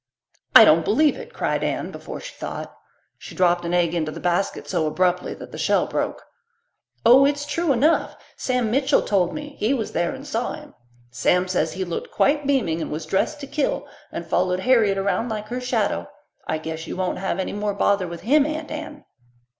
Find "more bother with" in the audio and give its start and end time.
17.53-18.21